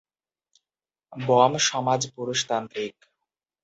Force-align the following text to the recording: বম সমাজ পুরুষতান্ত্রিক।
বম 1.13 1.51
সমাজ 1.67 2.01
পুরুষতান্ত্রিক। 2.15 2.95